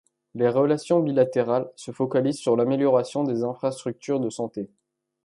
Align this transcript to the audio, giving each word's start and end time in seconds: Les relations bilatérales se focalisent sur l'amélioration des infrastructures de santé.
Les 0.33 0.49
relations 0.49 0.99
bilatérales 0.99 1.69
se 1.75 1.91
focalisent 1.91 2.39
sur 2.39 2.55
l'amélioration 2.55 3.23
des 3.23 3.43
infrastructures 3.43 4.19
de 4.19 4.31
santé. 4.31 4.67